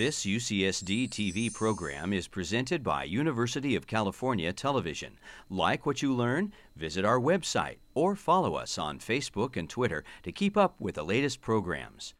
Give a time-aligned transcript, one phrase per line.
[0.00, 5.18] This UCSD TV program is presented by University of California Television.
[5.50, 6.54] Like what you learn?
[6.74, 11.04] Visit our website or follow us on Facebook and Twitter to keep up with the
[11.04, 12.14] latest programs.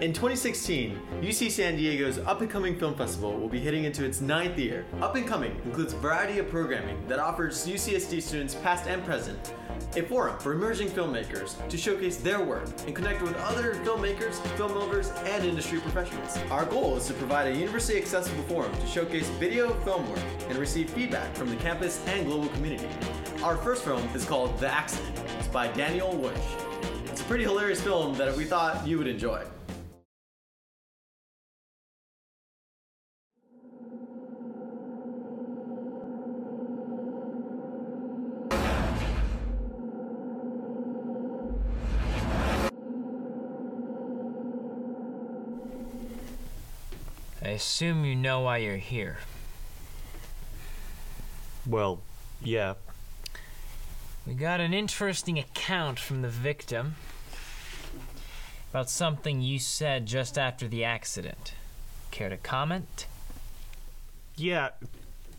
[0.00, 4.20] In 2016, UC San Diego's Up and Coming Film Festival will be hitting into its
[4.20, 4.86] ninth year.
[5.00, 9.52] Up and Coming includes a variety of programming that offers UCSD students, past and present,
[9.96, 14.72] a forum for emerging filmmakers to showcase their work and connect with other filmmakers, film
[14.76, 16.38] lovers, and industry professionals.
[16.48, 20.58] Our goal is to provide a university accessible forum to showcase video film work and
[20.58, 22.88] receive feedback from the campus and global community.
[23.42, 25.18] Our first film is called The Accident.
[25.40, 26.36] It's by Daniel Wush.
[27.06, 29.44] It's a pretty hilarious film that we thought you would enjoy.
[47.48, 49.16] I assume you know why you're here.
[51.66, 52.00] Well,
[52.42, 52.74] yeah.
[54.26, 56.96] We got an interesting account from the victim
[58.70, 61.54] about something you said just after the accident.
[62.10, 63.06] Care to comment?
[64.36, 64.68] Yeah,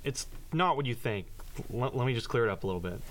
[0.04, 1.28] it's not what you think.
[1.72, 3.02] L- let me just clear it up a little bit.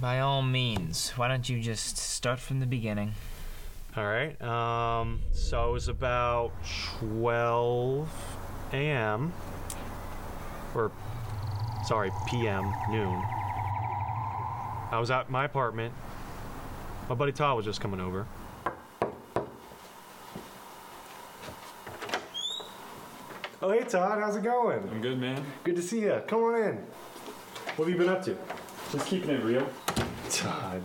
[0.00, 3.14] By all means, why don't you just start from the beginning?
[3.96, 4.40] All right.
[4.42, 6.50] Um, so it was about
[6.98, 8.08] 12
[8.72, 9.32] a.m.
[10.74, 10.90] Or,
[11.86, 13.22] sorry, p.m., noon.
[14.90, 15.94] I was at my apartment.
[17.08, 18.26] My buddy Todd was just coming over.
[23.62, 24.80] Oh, hey Todd, how's it going?
[24.90, 25.42] I'm good, man.
[25.62, 26.20] Good to see you.
[26.26, 26.76] Come on in.
[27.76, 28.36] What have you been up to?
[28.92, 29.66] Just keeping it real.
[30.30, 30.82] Todd.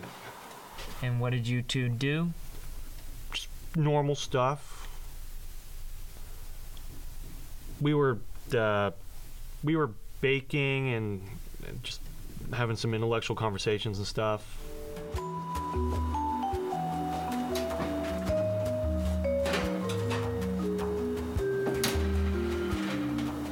[1.01, 2.33] And what did you two do?
[3.75, 4.87] Normal stuff.
[7.79, 8.17] We were,
[8.55, 8.91] uh,
[9.63, 9.91] we were
[10.21, 11.21] baking and
[11.67, 12.01] and just
[12.53, 14.57] having some intellectual conversations and stuff.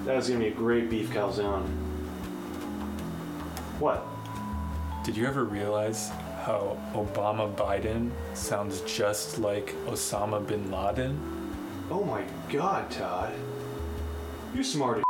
[0.05, 1.67] That was gonna be a great beef calzone.
[3.79, 4.05] What?
[5.03, 6.11] Did you ever realize
[6.47, 11.19] how Obama Biden sounds just like Osama bin Laden?
[11.91, 13.33] Oh my god, Todd.
[14.55, 15.03] You're smart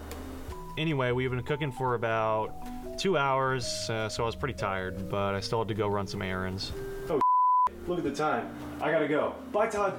[0.76, 2.54] Anyway, we've been cooking for about
[2.98, 6.06] two hours, uh, so I was pretty tired, but I still had to go run
[6.06, 6.70] some errands.
[7.08, 7.18] Oh,
[7.86, 8.54] look at the time.
[8.82, 9.34] I gotta go.
[9.50, 9.98] Bye, Todd.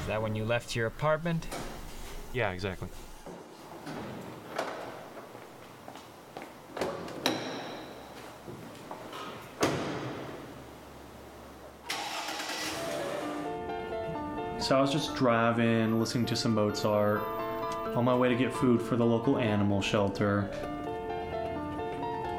[0.00, 1.48] Is that when you left your apartment?
[2.34, 2.88] Yeah, exactly.
[14.64, 17.20] So I was just driving, listening to some Mozart,
[17.94, 20.48] on my way to get food for the local animal shelter.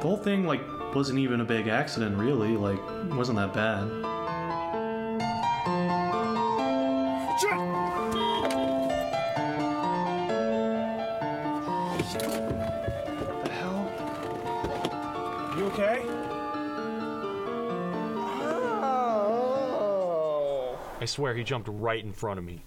[0.02, 0.60] whole thing, like,
[0.92, 2.56] wasn't even a big accident, really.
[2.56, 2.80] Like,
[3.14, 3.86] wasn't that bad.
[13.44, 13.92] The hell?
[15.56, 16.15] You okay?
[21.00, 22.62] I swear he jumped right in front of me.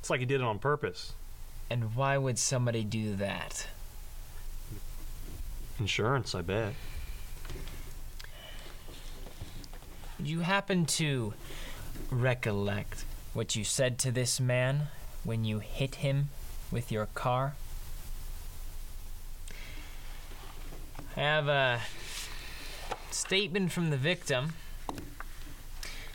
[0.00, 1.12] It's like he did it on purpose.
[1.68, 3.68] And why would somebody do that?
[5.78, 6.74] Insurance, I bet.
[10.18, 11.34] You happen to
[12.10, 14.88] recollect what you said to this man
[15.22, 16.30] when you hit him
[16.70, 17.54] with your car?
[21.16, 21.80] I have a
[23.10, 24.54] statement from the victim,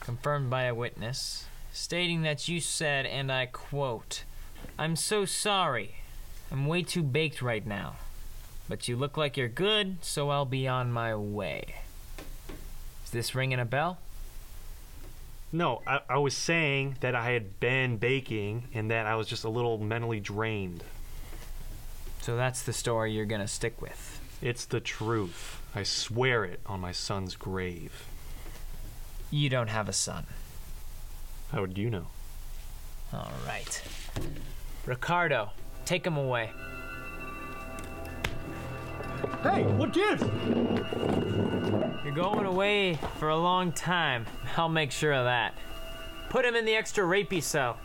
[0.05, 4.23] confirmed by a witness, stating that you said, and I quote,
[4.77, 5.95] I'm so sorry.
[6.51, 7.95] I'm way too baked right now.
[8.69, 11.77] But you look like you're good, so I'll be on my way.
[13.03, 13.97] Is this ringing a bell?
[15.51, 19.43] No, I, I was saying that I had been baking and that I was just
[19.43, 20.83] a little mentally drained.
[22.21, 24.21] So that's the story you're gonna stick with.
[24.39, 25.61] It's the truth.
[25.73, 28.05] I swear it on my son's grave.
[29.35, 30.23] You don't have a son.
[31.51, 32.07] How would you know?
[33.11, 33.83] All right.
[34.85, 35.49] Ricardo,
[35.83, 36.51] take him away.
[39.43, 40.21] Hey, what gives?
[42.05, 44.25] You're going away for a long time.
[44.55, 45.53] I'll make sure of that.
[46.29, 47.77] Put him in the extra rapey cell.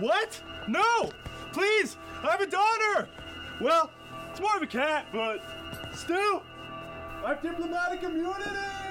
[0.00, 0.38] What?
[0.68, 1.10] No!
[1.54, 1.96] Please!
[2.22, 3.08] I have a daughter!
[3.62, 3.90] Well,
[4.30, 5.42] it's more of a cat, but
[5.94, 6.42] still,
[7.24, 8.87] I have diplomatic immunity!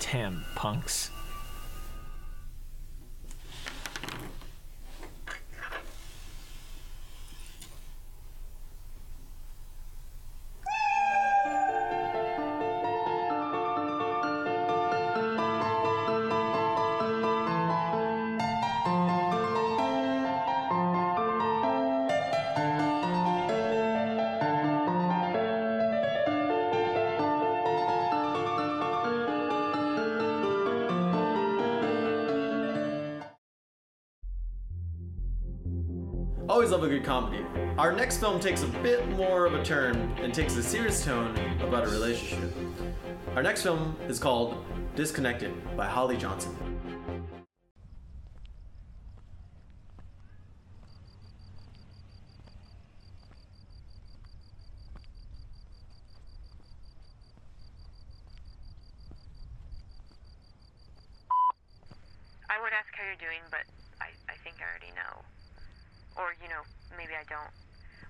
[0.00, 1.10] Damn punks.
[36.70, 37.44] Always love a good comedy.
[37.78, 41.36] Our next film takes a bit more of a turn and takes a serious tone
[41.60, 42.54] about a relationship.
[43.34, 44.64] Our next film is called
[44.94, 46.56] Disconnected by Holly Johnson.
[62.48, 63.66] I would ask how you're doing, but
[64.00, 65.24] I, I think I already know.
[66.18, 66.60] Or, you know,
[66.98, 67.54] maybe I don't.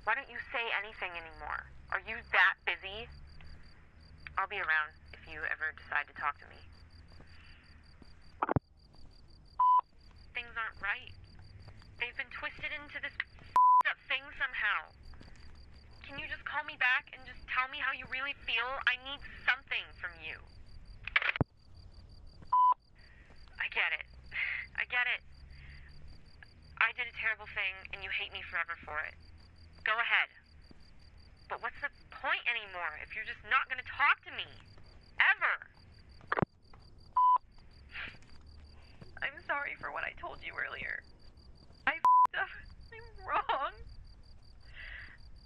[0.03, 1.69] Why don't you say anything anymore?
[1.93, 3.07] Are you that busy?
[4.35, 6.59] I'll be around if you ever decide to talk to me.
[10.33, 11.12] Things aren't right.
[12.00, 12.17] They've
[12.70, 13.14] twisted into this
[13.90, 14.87] up thing somehow.
[16.06, 18.67] Can you just call me back and just tell me how you really feel?
[18.87, 20.38] I need something from you.
[23.58, 24.06] I get it.
[24.81, 25.22] I get it.
[26.81, 29.14] I did a terrible thing and you hate me forever for it.
[29.84, 30.31] Go ahead.
[31.50, 34.46] But what's the point anymore if you're just not going to talk to me?
[35.19, 35.55] Ever.
[39.26, 41.02] I'm sorry for what I told you earlier.
[42.35, 43.73] I'm wrong.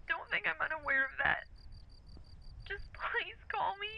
[0.08, 1.48] Don't think I'm unaware of that.
[2.68, 3.94] Just please call me.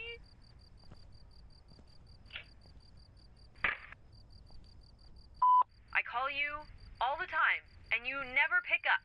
[5.91, 6.63] I call you
[7.01, 9.03] all the time, and you never pick up.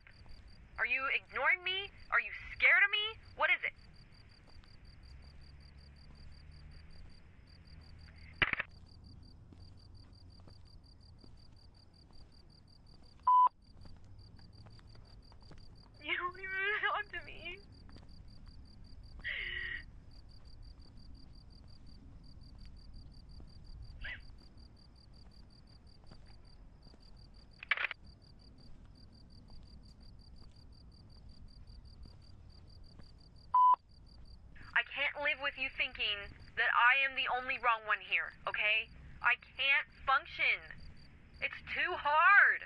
[0.79, 1.91] Are you ignoring me?
[2.11, 3.19] Are you scared of me?
[3.35, 3.73] What is it?
[16.03, 17.63] You don't even talk to me.
[34.75, 36.17] I can't live with you thinking
[36.57, 38.89] that I am the only wrong one here, okay?
[39.21, 40.59] I can't function.
[41.41, 42.61] It's too hard.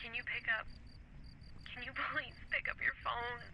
[0.00, 0.66] Can you pick up?
[1.74, 3.44] Can you please pick up your phone?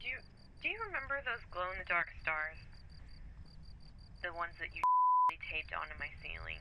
[0.00, 0.16] Do you
[0.62, 0.68] do
[1.20, 2.56] remember those glow in the dark stars?
[4.24, 4.80] The ones that you
[5.52, 6.60] taped onto my ceiling.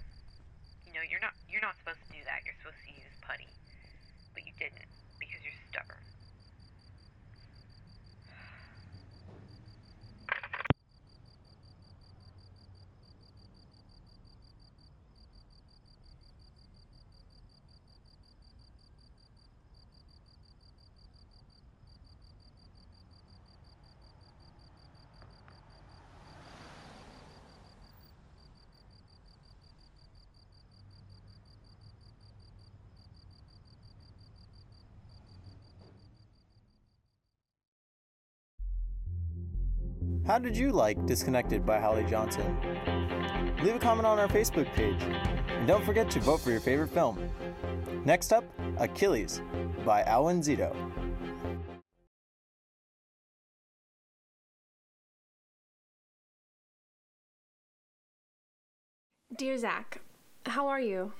[0.83, 2.43] You know, you're not you're not supposed to do that.
[2.43, 3.47] You're supposed to use putty.
[4.35, 4.83] But you didn't
[5.19, 6.03] because you're stubborn.
[40.29, 42.55] How did you like Disconnected by Holly Johnson?
[43.63, 45.01] Leave a comment on our Facebook page.
[45.47, 47.17] And don't forget to vote for your favorite film.
[48.05, 48.43] Next up,
[48.77, 49.41] Achilles
[49.83, 50.71] by Alan Zito.
[59.35, 59.99] Dear Zach,
[60.45, 61.13] how are you?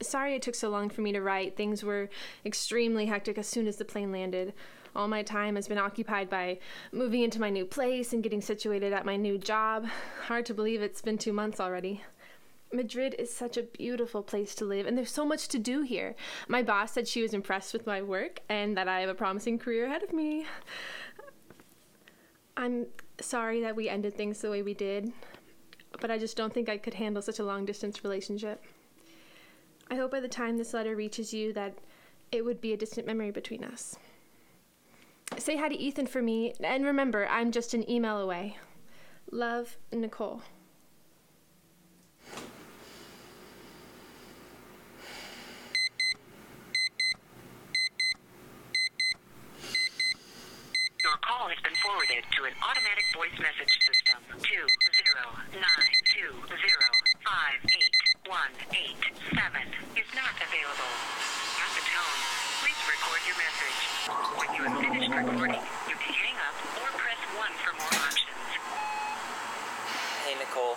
[0.00, 1.56] Sorry it took so long for me to write.
[1.56, 2.08] Things were
[2.46, 4.54] extremely hectic as soon as the plane landed.
[4.94, 6.58] All my time has been occupied by
[6.92, 9.86] moving into my new place and getting situated at my new job.
[10.26, 12.02] Hard to believe it's been two months already.
[12.72, 16.14] Madrid is such a beautiful place to live, and there's so much to do here.
[16.48, 19.58] My boss said she was impressed with my work and that I have a promising
[19.58, 20.46] career ahead of me.
[22.56, 22.86] I'm
[23.20, 25.12] sorry that we ended things the way we did,
[26.00, 28.62] but I just don't think I could handle such a long distance relationship.
[29.90, 31.74] I hope by the time this letter reaches you that
[32.30, 33.96] it would be a distant memory between us.
[35.42, 38.58] Say hi to Ethan for me, and remember, I'm just an email away.
[39.32, 40.42] Love, Nicole.
[51.02, 54.22] Your call has been forwarded to an automatic voice message system.
[54.38, 54.46] 20920581887
[59.98, 60.94] is not available.
[61.58, 62.22] At the tone,
[62.62, 63.91] please record your message.
[64.02, 68.34] When you have finished recording, you can hang up or press 1 for more options.
[70.26, 70.74] Hey Nicole,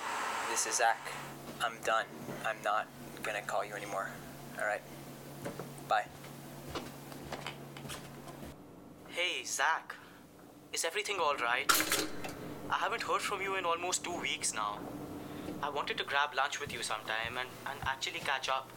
[0.52, 1.12] this is Zach.
[1.60, 2.06] I'm done.
[2.46, 2.86] I'm not
[3.24, 4.12] gonna call you anymore.
[4.60, 4.84] Alright.
[5.88, 6.06] Bye.
[9.10, 9.96] Hey, Zach.
[10.72, 11.72] Is everything alright?
[12.70, 14.78] I haven't heard from you in almost two weeks now.
[15.64, 18.70] I wanted to grab lunch with you sometime and, and actually catch up.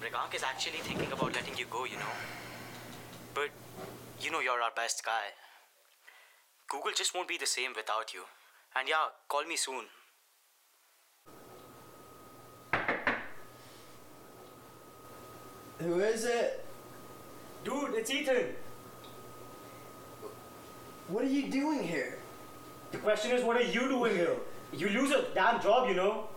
[0.00, 2.14] Brigank is actually thinking about letting you go, you know.
[4.24, 5.34] But you know you're our best guy.
[6.70, 8.22] Google just won't be the same without you.
[8.74, 9.84] And yeah, call me soon.
[15.78, 16.64] Who is it?
[17.64, 18.46] Dude, it's Ethan.
[21.08, 22.18] What are you doing here?
[22.92, 24.36] The question is, what are you doing here?
[24.72, 26.28] You lose a damn job, you know.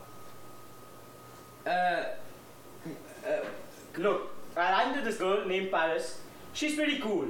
[1.65, 2.03] Uh,
[3.97, 6.19] Look, I ran into this girl named Paris.
[6.51, 7.27] She's pretty cool.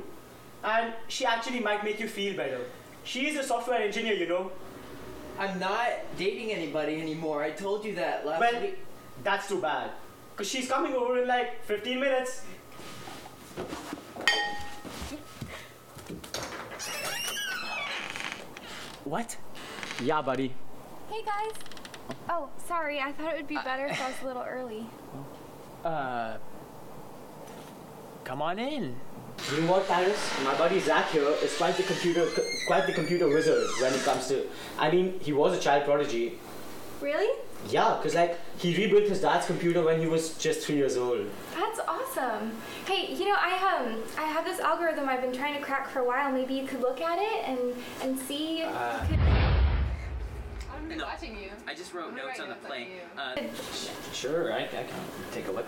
[0.67, 2.59] And she actually might make you feel better.
[3.05, 4.51] She's a software engineer, you know.
[5.39, 7.41] I'm not dating anybody anymore.
[7.41, 8.77] I told you that last Well, week.
[9.23, 9.91] that's too bad.
[10.35, 12.41] Because she's coming over in like 15 minutes.
[19.03, 19.37] What?
[20.03, 20.53] Yeah, buddy.
[21.09, 21.53] Hey guys.
[22.29, 22.99] Oh, sorry.
[22.99, 24.85] I thought it would be better if I was a little early.
[25.83, 26.37] Uh.
[28.23, 28.95] Come on in.
[29.53, 30.19] You know what, Paris?
[30.43, 32.27] My buddy Zach here is quite the computer,
[32.67, 34.45] quite the computer wizard when it comes to.
[34.77, 36.37] I mean, he was a child prodigy.
[36.99, 37.29] Really?
[37.69, 41.27] Yeah, cause like he rebuilt his dad's computer when he was just three years old.
[41.55, 42.51] That's awesome.
[42.85, 43.53] Hey, you know, I
[43.85, 46.31] um, I have this algorithm I've been trying to crack for a while.
[46.31, 47.59] Maybe you could look at it and
[48.01, 48.61] and see.
[48.61, 49.25] if Uh, you could...
[50.75, 51.05] I'm No.
[51.05, 51.49] watching you.
[51.67, 52.89] I just wrote I'm notes on the plane.
[53.17, 53.35] Uh,
[54.13, 54.87] sure, I, I can
[55.31, 55.65] take a look.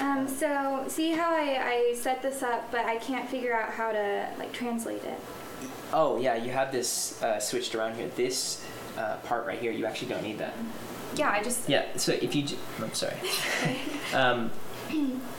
[0.00, 3.92] Um, so see how I, I set this up, but I can't figure out how
[3.92, 5.18] to like translate it.
[5.92, 8.08] Oh yeah, you have this uh, switched around here.
[8.16, 8.64] This
[8.96, 10.54] uh, part right here, you actually don't need that.
[11.16, 11.68] Yeah, I just.
[11.68, 11.84] Yeah.
[11.96, 13.16] So if you, j- I'm sorry.
[14.14, 14.50] um,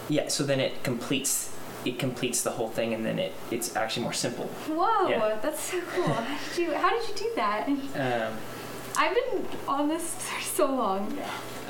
[0.09, 0.27] yeah.
[0.27, 1.49] So then it completes.
[1.83, 4.45] It completes the whole thing, and then it it's actually more simple.
[4.67, 5.39] Whoa, Yeah.
[5.41, 6.07] that's so cool.
[6.07, 7.67] How did you How did you do that?
[7.67, 8.33] Um,
[8.97, 11.17] I've been on this for so long.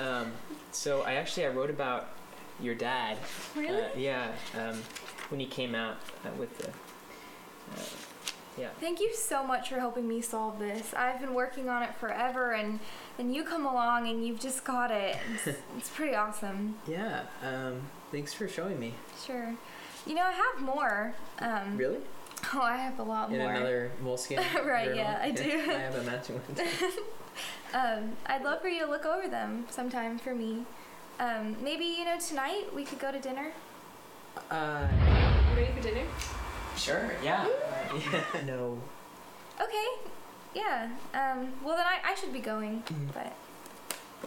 [0.01, 0.31] um,
[0.73, 2.09] so I actually I wrote about
[2.61, 3.17] your dad.
[3.55, 3.81] Really?
[3.83, 4.31] Uh, yeah.
[4.57, 4.81] Um,
[5.29, 6.67] when he came out uh, with the.
[6.67, 7.83] Uh,
[8.57, 8.69] yeah.
[8.81, 10.93] Thank you so much for helping me solve this.
[10.93, 12.79] I've been working on it forever, and
[13.17, 15.15] and you come along and you've just got it.
[15.33, 16.75] It's, it's pretty awesome.
[16.87, 17.21] Yeah.
[17.43, 18.93] Um, thanks for showing me.
[19.25, 19.55] Sure.
[20.05, 21.13] You know, I have more.
[21.39, 21.99] Um, Really?
[22.53, 23.51] Oh, I have a lot In more.
[23.53, 24.37] another Moleskine.
[24.65, 24.97] Right, journal?
[24.97, 25.43] yeah, I do.
[25.43, 26.67] I have a matching one.
[27.73, 30.65] Um, I'd love for you to look over them sometime for me.
[31.19, 33.51] Um, maybe you know tonight we could go to dinner.
[34.49, 34.87] Uh,
[35.51, 36.03] You ready for dinner?
[36.77, 37.11] sure.
[37.23, 37.47] Yeah.
[37.91, 38.41] Uh, yeah.
[38.45, 38.77] No.
[39.61, 39.87] Okay.
[40.55, 40.89] Yeah.
[41.13, 43.33] Um, well then I, I should be going, but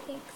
[0.07, 0.33] thanks.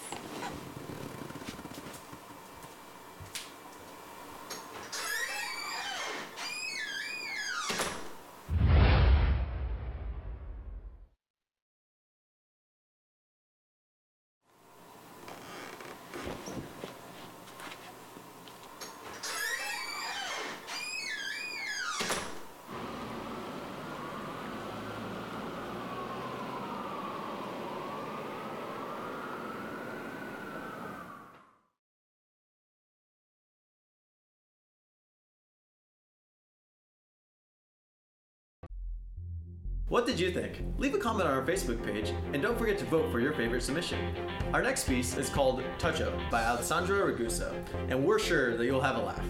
[39.89, 40.63] What did you think?
[40.77, 43.63] Leave a comment on our Facebook page and don't forget to vote for your favorite
[43.63, 44.15] submission.
[44.53, 47.51] Our next piece is called Toucho by Alessandro Ragusa,
[47.89, 49.25] and we're sure that you'll have a laugh.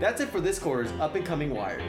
[0.00, 1.82] That's it for this quarter's Up and Coming Wired.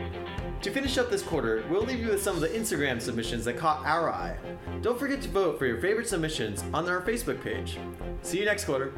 [0.63, 3.57] To finish up this quarter, we'll leave you with some of the Instagram submissions that
[3.57, 4.37] caught our eye.
[4.81, 7.79] Don't forget to vote for your favorite submissions on our Facebook page.
[8.21, 8.93] See you next quarter.